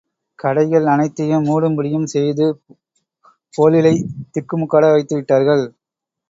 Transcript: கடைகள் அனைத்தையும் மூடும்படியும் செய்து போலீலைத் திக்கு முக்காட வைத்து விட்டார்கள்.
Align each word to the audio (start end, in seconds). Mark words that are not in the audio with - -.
கடைகள் 0.39 0.85
அனைத்தையும் 0.85 1.45
மூடும்படியும் 1.45 2.03
செய்து 2.05 2.45
போலீலைத் 3.53 4.03
திக்கு 4.31 4.57
முக்காட 4.57 4.91
வைத்து 4.91 5.15
விட்டார்கள். 5.15 5.63